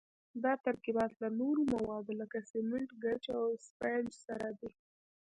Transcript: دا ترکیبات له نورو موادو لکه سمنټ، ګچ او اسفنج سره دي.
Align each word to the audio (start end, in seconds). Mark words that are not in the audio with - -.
دا 0.43 0.53
ترکیبات 0.65 1.11
له 1.21 1.29
نورو 1.39 1.61
موادو 1.73 2.13
لکه 2.21 2.37
سمنټ، 2.51 2.89
ګچ 3.03 3.23
او 3.35 3.43
اسفنج 3.57 4.07
سره 4.25 4.49
دي. 4.59 4.69